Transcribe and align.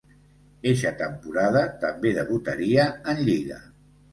Eixa 0.69 0.91
temporada 1.01 1.63
també 1.83 2.15
debutaria 2.17 2.89
en 3.15 3.23
lliga. 3.29 3.63